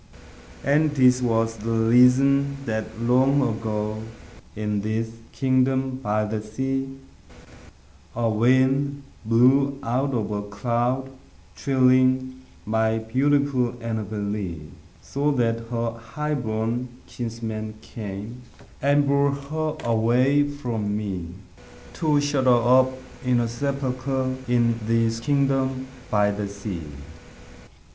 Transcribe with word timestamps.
And 0.63 0.95
this 0.95 1.21
was 1.21 1.57
the 1.57 1.69
reason 1.69 2.57
that, 2.65 2.99
long 2.99 3.39
ago, 3.47 4.01
In 4.55 4.81
this 4.81 5.11
kingdom 5.31 5.97
by 5.97 6.25
the 6.25 6.41
sea, 6.41 6.97
A 8.15 8.27
wind 8.27 9.03
blew 9.25 9.77
out 9.83 10.15
of 10.15 10.31
a 10.31 10.41
cloud, 10.41 11.11
chilling 11.55 12.41
My 12.65 12.97
beautiful 12.97 13.75
Annabel 13.79 14.21
Lee; 14.21 14.71
So 15.03 15.29
that 15.33 15.65
her 15.69 15.91
highborn 15.91 16.87
kinsman 17.05 17.75
came 17.83 18.41
And 18.81 19.05
bore 19.05 19.33
her 19.33 19.75
away 19.83 20.49
from 20.49 20.97
me, 20.97 21.27
To 21.93 22.19
shut 22.19 22.45
her 22.45 22.67
up 22.79 22.89
in 23.23 23.39
a 23.39 23.47
sepulchre 23.47 24.35
In 24.47 24.79
this 24.83 25.19
kingdom 25.19 25.85
by 26.09 26.31
the 26.31 26.47
sea. 26.47 26.81